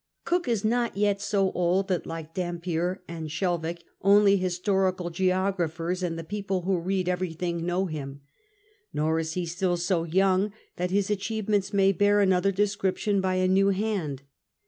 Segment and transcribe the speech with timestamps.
[0.25, 6.01] Cook is not yet so old that) like Dampier and Shelvocke, only historical geo graphers
[6.01, 8.21] and the people who read everything know him
[8.93, 13.35] 3 nor is he still so young that his achievements may bear another description by
[13.35, 14.23] a new hand.